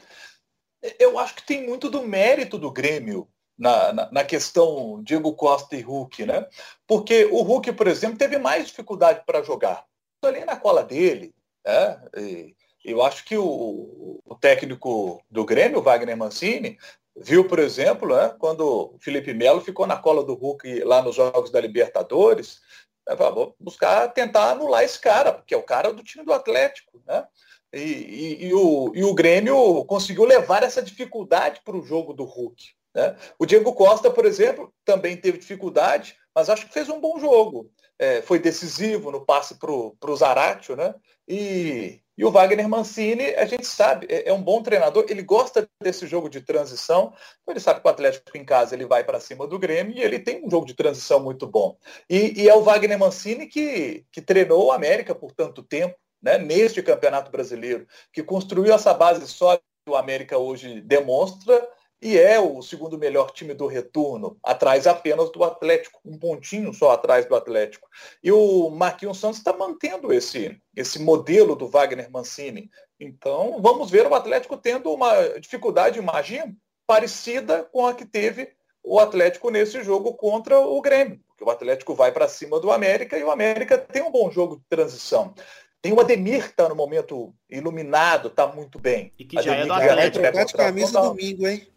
[0.97, 5.75] Eu acho que tem muito do mérito do Grêmio na, na, na, questão Diego Costa
[5.75, 6.43] e Hulk, né?
[6.87, 9.85] Porque o Hulk, por exemplo, teve mais dificuldade para jogar.
[10.23, 12.01] Ali na cola dele, né?
[12.17, 12.54] E
[12.85, 16.77] eu acho que o, o, técnico do Grêmio, Wagner Mancini,
[17.15, 21.15] viu, por exemplo, né, quando o Felipe Melo ficou na cola do Hulk lá nos
[21.15, 22.59] Jogos da Libertadores,
[23.07, 27.01] né, vou buscar tentar anular esse cara, porque é o cara do time do Atlético,
[27.07, 27.25] né?
[27.73, 32.23] E, e, e, o, e o Grêmio conseguiu levar essa dificuldade para o jogo do
[32.23, 32.63] Hulk.
[32.95, 33.17] Né?
[33.37, 37.69] O Diego Costa, por exemplo, também teve dificuldade, mas acho que fez um bom jogo.
[37.99, 40.95] É, foi decisivo no passe para o Zaratio, né?
[41.27, 45.67] E, e o Wagner Mancini, a gente sabe, é, é, um bom treinador, ele gosta
[45.81, 49.19] desse jogo de transição, então ele sabe que o Atlético em casa ele vai para
[49.19, 51.77] cima do Grêmio e ele tem um jogo de transição muito bom.
[52.09, 56.37] E, e é o Wagner Mancini que, que treinou o América por tanto tempo, né,
[56.37, 61.67] neste Campeonato Brasileiro, que construiu essa base sólida que o América hoje demonstra
[62.05, 66.91] e é o segundo melhor time do retorno, atrás apenas do Atlético, um pontinho só
[66.91, 67.89] atrás do Atlético.
[68.23, 72.69] E o Marquinhos Santos está mantendo esse, esse modelo do Wagner Mancini.
[72.99, 78.51] Então, vamos ver o Atlético tendo uma dificuldade, imagino, parecida com a que teve
[78.83, 81.19] o Atlético nesse jogo contra o Grêmio.
[81.29, 84.57] Porque o Atlético vai para cima do América e o América tem um bom jogo
[84.57, 85.33] de transição.
[85.81, 89.11] Tem o Ademir que está no momento iluminado, está muito bem.
[89.17, 90.21] E que já Ademir, é do Atlético.
[90.21, 91.67] Vai trocar de camisa domingo, hein?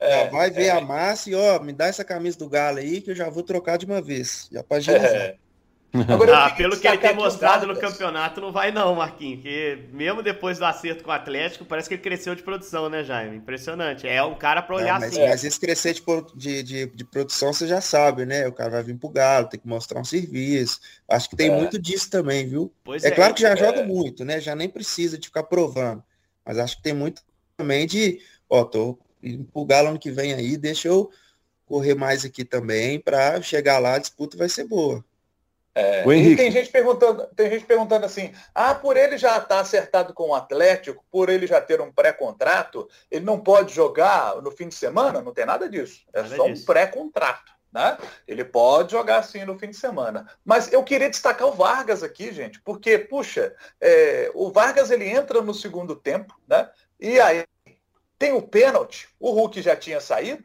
[0.00, 0.70] É, vai ver é.
[0.70, 3.42] a massa e ó, me dá essa camisa do Galo aí que eu já vou
[3.42, 4.48] trocar de uma vez.
[4.50, 5.36] Já pode é.
[6.08, 9.42] Agora, ah, pelo que ele tem mostrado no campeonato, não vai não, Marquinhos.
[9.42, 13.02] Que mesmo depois do acerto com o Atlético, parece que ele cresceu de produção, né,
[13.02, 13.38] Jaime?
[13.38, 14.06] Impressionante.
[14.06, 15.28] É um cara para olhar não, mas, assim.
[15.28, 16.02] Mas esse crescer de,
[16.36, 18.46] de, de, de, produção, você já sabe, né?
[18.46, 20.78] O cara vai vir pro Galo, tem que mostrar um serviço.
[21.08, 21.56] Acho que tem é.
[21.56, 22.72] muito disso também, viu?
[22.84, 24.40] Pois é, é claro que já joga muito, né?
[24.40, 26.04] Já nem precisa de ficar provando.
[26.46, 27.20] Mas acho que tem muito
[27.56, 28.96] também de, ó, tô
[29.52, 31.10] o Galo ano que vem aí, deixa eu
[31.66, 35.04] correr mais aqui também para chegar lá, a disputa vai ser boa.
[35.72, 39.60] É, e tem gente perguntando, tem gente perguntando assim, ah, por ele já estar tá
[39.60, 44.50] acertado com o Atlético, por ele já ter um pré-contrato, ele não pode jogar no
[44.50, 45.22] fim de semana?
[45.22, 46.02] Não tem nada disso.
[46.12, 46.62] É nada só disso.
[46.62, 47.52] um pré-contrato.
[47.72, 47.96] Né?
[48.26, 50.26] Ele pode jogar assim no fim de semana.
[50.44, 55.40] Mas eu queria destacar o Vargas aqui, gente, porque, puxa, é, o Vargas ele entra
[55.40, 56.68] no segundo tempo, né?
[56.98, 57.44] E aí
[58.20, 60.44] tem o pênalti, o Hulk já tinha saído.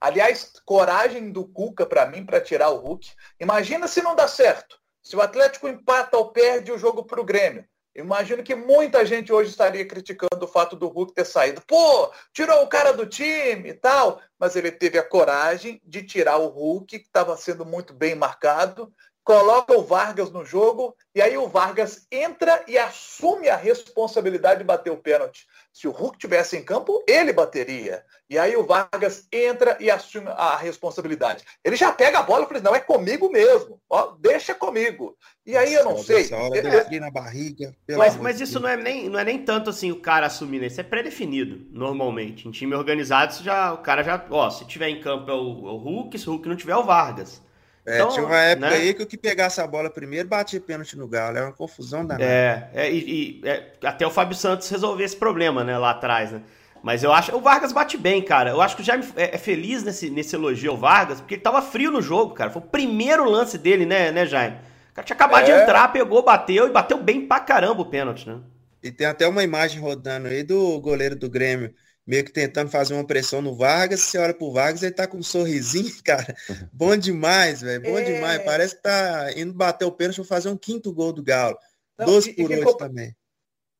[0.00, 3.12] Aliás, coragem do Cuca para mim para tirar o Hulk.
[3.38, 4.76] Imagina se não dá certo.
[5.00, 7.64] Se o Atlético empata ou perde o jogo para o Grêmio.
[7.94, 11.62] Imagino que muita gente hoje estaria criticando o fato do Hulk ter saído.
[11.64, 14.20] Pô, tirou o cara do time e tal.
[14.42, 18.92] Mas ele teve a coragem de tirar o Hulk, que estava sendo muito bem marcado,
[19.22, 24.64] coloca o Vargas no jogo e aí o Vargas entra e assume a responsabilidade de
[24.64, 25.46] bater o pênalti.
[25.72, 28.04] Se o Hulk tivesse em campo, ele bateria.
[28.28, 31.44] E aí o Vargas entra e assume a responsabilidade.
[31.62, 33.80] Ele já pega a bola e fala, não, é comigo mesmo.
[33.88, 35.16] Ó, deixa comigo.
[35.44, 36.28] E aí eu não sei.
[36.30, 37.00] É...
[37.00, 37.74] na barriga.
[37.90, 40.80] Mas, mas isso não é, nem, não é nem tanto assim o cara assumindo, isso
[40.80, 42.46] é pré-definido, normalmente.
[42.46, 45.72] Em time organizado, já, o cara já, ó, se tiver em campo é o, é
[45.72, 47.42] o Hulk, se o Hulk não tiver é o Vargas.
[47.84, 48.76] É, então, tinha uma época né?
[48.76, 51.36] aí que o que pegasse a bola primeiro batia pênalti no Galo.
[51.36, 52.24] É uma confusão danada.
[52.24, 56.30] É, é e, e é, até o Fábio Santos resolver esse problema, né, lá atrás,
[56.30, 56.42] né?
[56.82, 57.34] Mas eu acho.
[57.34, 58.50] O Vargas bate bem, cara.
[58.50, 61.42] Eu acho que o Jaime é, é, feliz nesse, nesse elogio ao Vargas, porque ele
[61.42, 62.50] tava frio no jogo, cara.
[62.50, 64.56] Foi o primeiro lance dele, né, né, Jaime?
[64.90, 65.56] O cara tinha acabado é.
[65.56, 68.40] de entrar, pegou, bateu e bateu bem pra caramba o pênalti, né?
[68.82, 71.72] E tem até uma imagem rodando aí do goleiro do Grêmio
[72.06, 74.00] meio que tentando fazer uma pressão no Vargas.
[74.00, 76.34] Você olha pro Vargas, ele tá com um sorrisinho, cara.
[76.72, 77.82] Bom demais, velho.
[77.82, 78.04] Bom é...
[78.04, 78.42] demais.
[78.42, 81.58] Parece que tá indo bater o pênalti para fazer um quinto gol do Galo.
[81.98, 82.74] Não, 12 por 8 ficou...
[82.76, 83.16] também.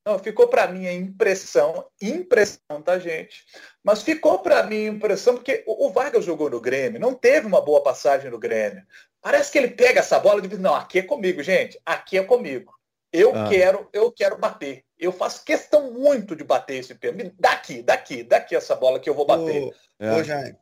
[0.05, 3.45] Não, ficou para mim a impressão, impressão, tá, gente?
[3.85, 7.61] Mas ficou para mim a impressão, porque o, Vargas jogou no Grêmio, não teve uma
[7.61, 8.83] boa passagem no Grêmio.
[9.21, 12.25] Parece que ele pega essa bola e diz, não, aqui é comigo, gente, aqui é
[12.25, 12.75] comigo.
[13.13, 13.49] Eu ah.
[13.49, 14.85] quero, eu quero bater.
[15.03, 17.35] Eu faço questão muito de bater esse pênalti.
[17.39, 19.65] Daqui, daqui, daqui essa bola que eu vou bater.
[19.65, 20.13] Ô, é.
[20.15, 20.57] ô Jaime,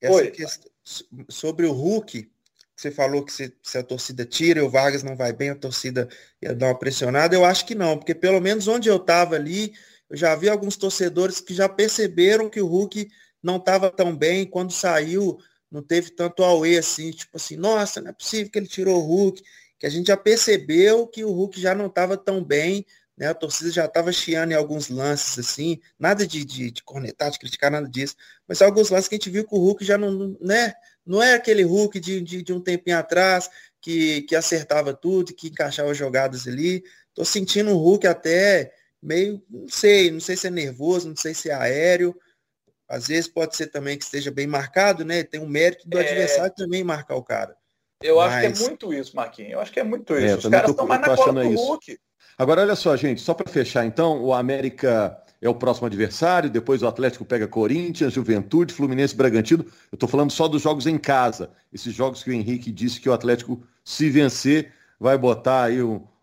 [0.00, 0.70] essa questão,
[1.28, 2.30] sobre o Hulk,
[2.74, 5.54] você falou que se, se, a torcida tira e o Vargas não vai bem, a
[5.54, 6.08] torcida
[6.40, 7.34] ia dar uma pressionada.
[7.34, 9.74] Eu acho que não, porque pelo menos onde eu estava ali,
[10.08, 13.10] eu já vi alguns torcedores que já perceberam que o Hulk
[13.42, 14.46] não estava tão bem.
[14.46, 15.38] Quando saiu,
[15.70, 19.06] não teve tanto auê assim, tipo assim, nossa, não é possível que ele tirou o
[19.06, 19.42] Hulk
[19.78, 22.84] que a gente já percebeu que o Hulk já não estava tão bem,
[23.16, 23.28] né?
[23.28, 27.38] A torcida já estava chiando em alguns lances, assim, nada de, de, de, cornetar, de
[27.38, 28.14] criticar, nada disso,
[28.46, 30.74] mas alguns lances que a gente viu que o Hulk já não, né?
[31.04, 33.48] Não é aquele Hulk de, de, de um tempinho atrás
[33.80, 36.82] que, que acertava tudo, que encaixava jogadas ali.
[37.14, 41.32] Tô sentindo o Hulk até meio, não sei, não sei se é nervoso, não sei
[41.32, 42.14] se é aéreo.
[42.88, 45.22] Às vezes pode ser também que esteja bem marcado, né?
[45.22, 46.00] Tem um mérito do é...
[46.00, 47.56] adversário também marcar o cara.
[48.02, 48.32] Eu Mas...
[48.32, 49.52] acho que é muito isso, Marquinhos.
[49.52, 50.34] Eu acho que é muito é, isso.
[50.34, 51.98] É, Os caras estão mais na cola do Hulk.
[52.38, 56.82] Agora, olha só, gente, só para fechar, então, o América é o próximo adversário, depois
[56.82, 59.64] o Atlético pega Corinthians, Juventude, Fluminense, Bragantino.
[59.92, 61.50] Eu estou falando só dos jogos em casa.
[61.72, 65.78] Esses jogos que o Henrique disse que o Atlético, se vencer, vai botar aí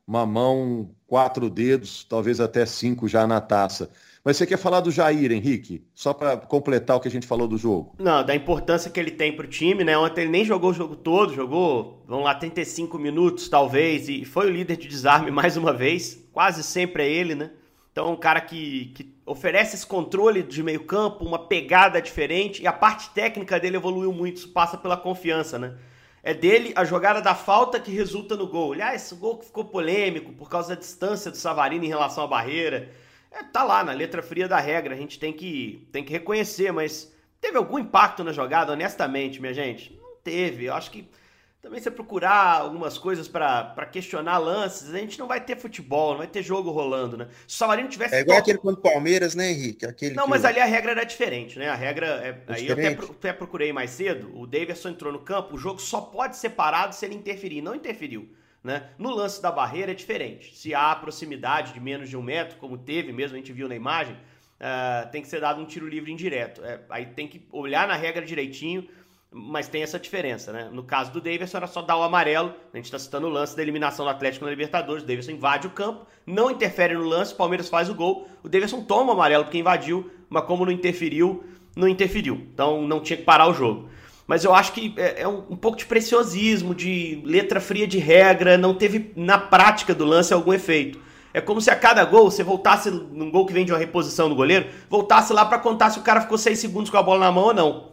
[0.07, 3.89] uma mão, quatro dedos, talvez até cinco já na taça.
[4.25, 5.85] Mas você quer falar do Jair, Henrique?
[5.93, 7.93] Só para completar o que a gente falou do jogo.
[7.99, 9.97] Não, da importância que ele tem para o time, né?
[9.97, 14.47] Ontem ele nem jogou o jogo todo, jogou, vamos lá, 35 minutos talvez, e foi
[14.47, 16.25] o líder de desarme mais uma vez.
[16.31, 17.51] Quase sempre é ele, né?
[17.91, 22.67] Então, um cara que, que oferece esse controle de meio campo, uma pegada diferente, e
[22.67, 25.75] a parte técnica dele evoluiu muito, isso passa pela confiança, né?
[26.23, 28.71] É dele a jogada da falta que resulta no gol.
[28.71, 32.89] Aliás, esse gol ficou polêmico por causa da distância do Savarino em relação à barreira.
[33.33, 36.71] É, tá lá na letra fria da regra, a gente tem que, tem que reconhecer,
[36.71, 39.99] mas teve algum impacto na jogada, honestamente, minha gente?
[39.99, 40.65] Não teve.
[40.65, 41.09] Eu acho que
[41.63, 46.17] também se procurar algumas coisas para questionar lances, a gente não vai ter futebol, não
[46.19, 47.27] vai ter jogo rolando, né?
[47.47, 48.13] Se o Savarino tivesse.
[48.13, 49.85] É igual aquele contra o Palmeiras, né, Henrique?
[49.85, 51.69] Aquele não, mas ali a regra era diferente, né?
[51.69, 52.05] A regra.
[52.05, 52.29] É...
[52.29, 55.79] é aí eu até, até procurei mais cedo, o Davidson entrou no campo, o jogo
[55.79, 57.61] só pode ser parado se ele interferir.
[57.61, 58.29] Não interferiu.
[58.63, 58.89] Né?
[58.97, 60.55] No lance da barreira é diferente.
[60.55, 63.75] Se há proximidade de menos de um metro, como teve mesmo, a gente viu na
[63.75, 66.63] imagem, uh, tem que ser dado um tiro livre indireto.
[66.63, 68.87] É, aí tem que olhar na regra direitinho,
[69.29, 70.53] mas tem essa diferença.
[70.53, 70.69] Né?
[70.71, 72.53] No caso do Davidson, era só dar o amarelo.
[72.73, 75.03] A gente está citando o lance da eliminação do Atlético na Libertadores.
[75.03, 78.29] O Davidson invade o campo, não interfere no lance, o Palmeiras faz o gol.
[78.41, 81.43] O Davidson toma o amarelo porque invadiu, mas como não interferiu,
[81.75, 82.35] não interferiu.
[82.53, 83.89] Então não tinha que parar o jogo.
[84.25, 87.97] Mas eu acho que é, é um, um, pouco de preciosismo, de letra fria de
[87.97, 90.99] regra, não teve na prática do lance algum efeito.
[91.33, 94.29] É como se a cada gol você voltasse num gol que vem de uma reposição
[94.29, 97.19] do goleiro, voltasse lá para contar se o cara ficou seis segundos com a bola
[97.25, 97.89] na mão ou não.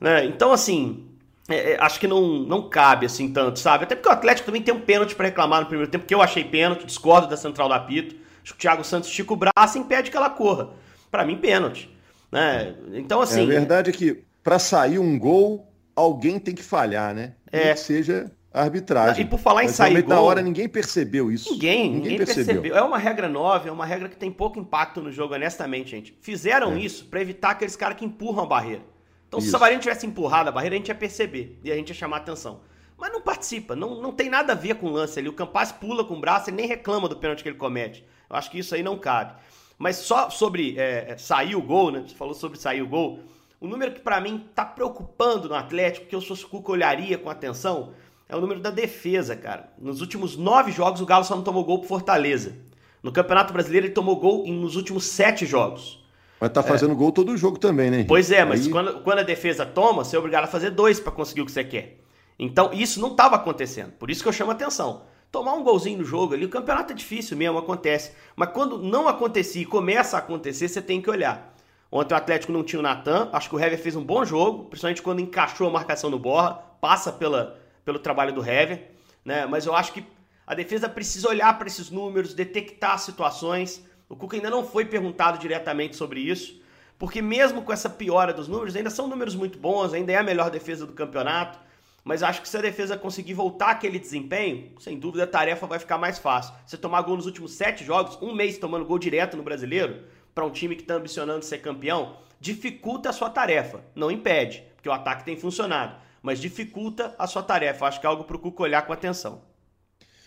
[0.00, 0.24] Né?
[0.24, 1.04] Então, assim,
[1.48, 3.84] é, é, acho que não, não cabe assim tanto, sabe?
[3.84, 6.22] Até porque o Atlético também tem um pênalti para reclamar no primeiro tempo, que eu
[6.22, 8.16] achei pênalti, discordo da central do apito.
[8.42, 10.70] Acho que o Thiago Santos estica o braço e impede que ela corra.
[11.10, 11.90] Para mim, pênalti.
[12.32, 12.74] Né?
[12.94, 13.40] Então, assim.
[13.40, 17.34] É, a verdade é que para sair um gol, alguém tem que falhar, né?
[17.50, 17.72] É.
[17.72, 19.24] Que seja a arbitragem.
[19.24, 20.08] E por falar em Mas, sair gol...
[20.08, 21.52] na hora ninguém percebeu isso.
[21.52, 22.62] Ninguém, ninguém, ninguém percebeu.
[22.62, 22.76] percebeu.
[22.76, 26.16] É uma regra nova, é uma regra que tem pouco impacto no jogo, honestamente, gente.
[26.20, 26.78] Fizeram é.
[26.80, 28.82] isso para evitar aqueles caras que empurram a barreira.
[29.28, 29.48] Então, isso.
[29.48, 31.94] se o Savarino tivesse empurrado a barreira, a gente ia perceber e a gente ia
[31.94, 32.60] chamar atenção.
[32.98, 35.28] Mas não participa, não, não tem nada a ver com o lance ali.
[35.28, 38.04] O Campas pula com o braço e nem reclama do pênalti que ele comete.
[38.28, 39.34] Eu acho que isso aí não cabe.
[39.78, 42.04] Mas só sobre é, é sair o gol, né?
[42.06, 43.20] Você falou sobre sair o gol.
[43.60, 47.28] O número que para mim tá preocupando no Atlético, que eu sou Cuca olharia com
[47.28, 47.92] atenção,
[48.26, 49.70] é o número da defesa, cara.
[49.78, 52.56] Nos últimos nove jogos, o Galo só não tomou gol pro Fortaleza.
[53.02, 56.02] No Campeonato Brasileiro, ele tomou gol nos últimos sete jogos.
[56.40, 56.96] Mas tá fazendo é.
[56.96, 58.04] gol todo jogo também, né?
[58.08, 58.72] Pois é, mas Aí...
[58.72, 61.52] quando, quando a defesa toma, você é obrigado a fazer dois para conseguir o que
[61.52, 62.00] você quer.
[62.38, 63.92] Então, isso não estava acontecendo.
[63.92, 66.44] Por isso que eu chamo atenção tomar um golzinho no jogo ali.
[66.44, 68.12] O campeonato é difícil mesmo, acontece.
[68.34, 71.54] Mas quando não acontecia e começa a acontecer, você tem que olhar.
[71.92, 73.28] Ontem o Atlético não tinha o Natan.
[73.32, 76.54] Acho que o Hever fez um bom jogo, principalmente quando encaixou a marcação no Borra.
[76.80, 78.90] Passa pela, pelo trabalho do Hever,
[79.24, 79.44] né?
[79.46, 80.04] Mas eu acho que
[80.46, 83.84] a defesa precisa olhar para esses números, detectar situações.
[84.08, 86.60] O Cuca ainda não foi perguntado diretamente sobre isso,
[86.98, 90.22] porque mesmo com essa piora dos números, ainda são números muito bons, ainda é a
[90.22, 91.58] melhor defesa do campeonato.
[92.02, 95.78] Mas acho que se a defesa conseguir voltar aquele desempenho, sem dúvida a tarefa vai
[95.78, 96.54] ficar mais fácil.
[96.66, 100.44] Você tomar gol nos últimos sete jogos, um mês tomando gol direto no brasileiro, para
[100.44, 103.80] um time que está ambicionando ser campeão, dificulta a sua tarefa.
[103.94, 107.86] Não impede, porque o ataque tem funcionado, mas dificulta a sua tarefa.
[107.86, 109.42] Acho que é algo para o Cuco olhar com atenção.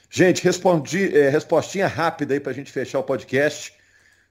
[0.09, 3.73] Gente, respondi, é, respostinha rápida aí para a gente fechar o podcast.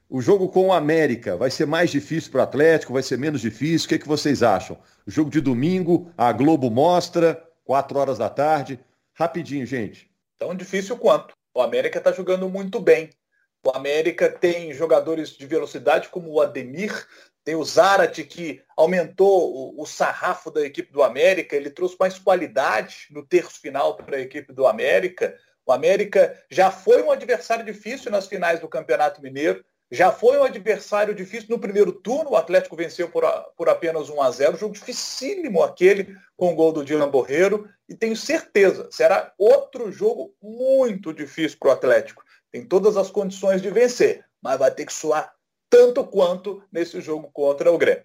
[0.08, 3.40] O jogo com o América vai ser mais difícil para o Atlético, vai ser menos
[3.40, 3.86] difícil?
[3.86, 4.78] O que, é que vocês acham?
[5.06, 8.78] O jogo de domingo, a Globo mostra, 4 horas da tarde.
[9.14, 10.10] Rapidinho, gente.
[10.38, 11.34] Tão difícil quanto.
[11.54, 13.10] O América está jogando muito bem.
[13.64, 17.06] O América tem jogadores de velocidade como o Ademir,
[17.44, 22.18] tem o Zarate que aumentou o, o, sarrafo da equipe do América, ele trouxe mais
[22.18, 25.36] qualidade no terço final para a equipe do América.
[25.64, 30.44] O América já foi um adversário difícil nas finais do Campeonato Mineiro, já foi um
[30.44, 33.24] adversário difícil no primeiro turno, o Atlético venceu por,
[33.56, 37.94] por apenas 1 a 0 jogo dificílimo aquele com o gol do Dylan Borreiro, e
[37.94, 42.21] tenho certeza, será outro jogo muito difícil para o Atlético.
[42.52, 45.34] Tem todas as condições de vencer, mas vai ter que suar
[45.70, 48.04] tanto quanto nesse jogo contra o Grêmio.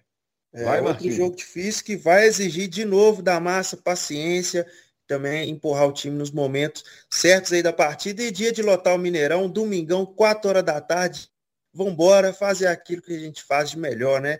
[0.54, 4.66] É vai, outro jogo difícil que vai exigir de novo da massa paciência,
[5.06, 8.98] também empurrar o time nos momentos certos aí da partida e dia de lotar o
[8.98, 11.28] Mineirão, domingão, 4 horas da tarde,
[11.72, 14.38] vamos embora fazer aquilo que a gente faz de melhor, né?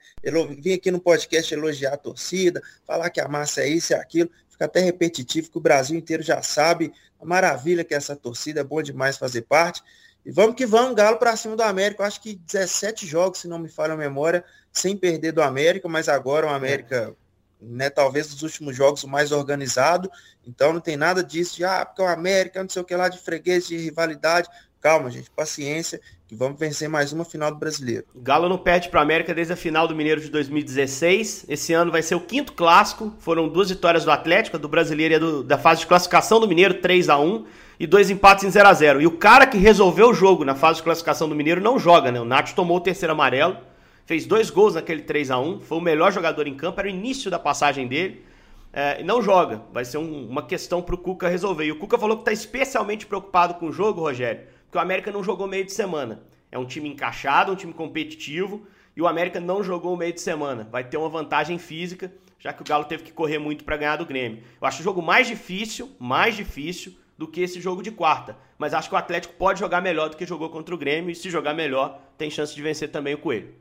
[0.58, 3.98] Vim aqui no podcast elogiar a torcida, falar que a massa é isso e é
[3.98, 8.16] aquilo, fica até repetitivo, que o Brasil inteiro já sabe a maravilha que é essa
[8.16, 9.82] torcida, é bom demais fazer parte.
[10.26, 12.02] E vamos que vamos, Galo para cima do América.
[12.02, 15.88] Eu acho que 17 jogos, se não me falha a memória, sem perder do América,
[15.88, 17.14] mas agora o América,
[17.60, 20.10] né, talvez dos últimos jogos o mais organizado.
[20.44, 23.08] Então não tem nada disso de ah, porque o América, não sei o que lá
[23.08, 24.48] de freguês, de rivalidade.
[24.80, 28.04] Calma, gente, paciência, que vamos vencer mais uma final do Brasileiro.
[28.14, 31.46] Galo não perde para América desde a final do Mineiro de 2016.
[31.48, 33.14] Esse ano vai ser o quinto clássico.
[33.18, 36.74] Foram duas vitórias do Atlético, do Brasileiro e do, da fase de classificação do Mineiro,
[36.74, 37.46] 3 a 1
[37.80, 40.54] e dois empates em 0 a 0 E o cara que resolveu o jogo na
[40.54, 42.20] fase de classificação do Mineiro não joga, né?
[42.20, 43.56] O Nath tomou o terceiro amarelo,
[44.04, 46.90] fez dois gols naquele 3 a 1 foi o melhor jogador em campo, era o
[46.90, 48.22] início da passagem dele.
[48.70, 49.62] É, não joga.
[49.72, 51.64] Vai ser um, uma questão para o Cuca resolver.
[51.64, 55.10] E o Cuca falou que está especialmente preocupado com o jogo, Rogério porque o América
[55.10, 56.22] não jogou meio de semana.
[56.52, 60.68] É um time encaixado, um time competitivo, e o América não jogou meio de semana.
[60.70, 63.96] Vai ter uma vantagem física, já que o Galo teve que correr muito para ganhar
[63.96, 64.42] do Grêmio.
[64.60, 68.36] Eu acho o jogo mais difícil, mais difícil do que esse jogo de quarta.
[68.58, 71.14] Mas acho que o Atlético pode jogar melhor do que jogou contra o Grêmio, e
[71.14, 73.54] se jogar melhor, tem chance de vencer também o Coelho.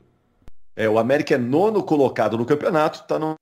[0.76, 3.34] É, o América é nono colocado no campeonato, está no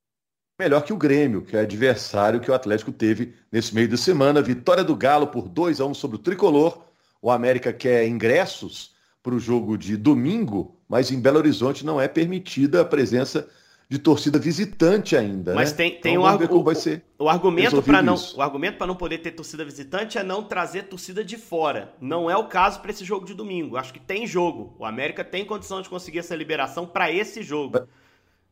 [0.58, 4.40] melhor que o Grêmio, que é adversário que o Atlético teve nesse meio de semana.
[4.40, 6.85] Vitória do Galo por 2 a 1 sobre o Tricolor
[7.26, 12.06] o América quer ingressos para o jogo de domingo, mas em Belo Horizonte não é
[12.06, 13.48] permitida a presença
[13.88, 15.52] de torcida visitante ainda.
[15.52, 15.76] Mas né?
[15.76, 18.94] tem, tem então, um argu vai ser o argumento para não o argumento para não
[18.94, 21.92] poder ter torcida visitante é não trazer torcida de fora.
[22.00, 23.76] Não é o caso para esse jogo de domingo.
[23.76, 24.76] Acho que tem jogo.
[24.78, 27.88] O América tem condição de conseguir essa liberação para esse jogo.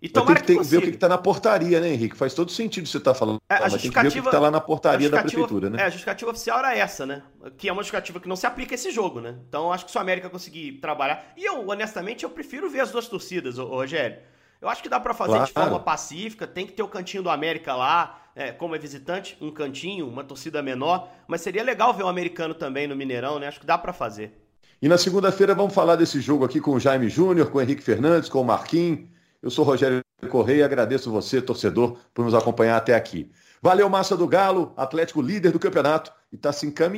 [0.05, 2.15] E tomara tem que, que ver o que está na portaria, né, Henrique?
[2.15, 3.41] Faz todo sentido você estar tá falando.
[3.49, 5.81] É, a justificativa, tem que ver o que está lá na portaria da prefeitura, né?
[5.81, 7.23] É, a justificativa oficial era essa, né?
[7.57, 9.35] Que é uma justificativa que não se aplica a esse jogo, né?
[9.49, 11.33] Então acho que se o América conseguir trabalhar.
[11.39, 14.19] E eu, honestamente, eu prefiro ver as duas torcidas, Rogério.
[14.61, 15.47] Eu acho que dá para fazer claro.
[15.47, 19.39] de forma pacífica, tem que ter o cantinho do América lá, é, como é visitante,
[19.41, 23.39] um cantinho, uma torcida menor, mas seria legal ver o um americano também no Mineirão,
[23.39, 23.49] né?
[23.49, 24.39] Acho que dá para fazer.
[24.83, 27.83] E na segunda-feira vamos falar desse jogo aqui com o Jaime Júnior, com o Henrique
[27.83, 29.14] Fernandes, com o Marquinhos.
[29.45, 33.31] Eu sou Rogério Correia e agradeço você, torcedor, por nos acompanhar até aqui.
[33.61, 36.93] Valeu, Massa do Galo, Atlético líder do campeonato e está se encaminhando.